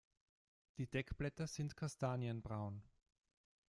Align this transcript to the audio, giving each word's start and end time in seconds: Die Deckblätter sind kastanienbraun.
Die 0.79 0.87
Deckblätter 0.87 1.45
sind 1.45 1.75
kastanienbraun. 1.77 2.81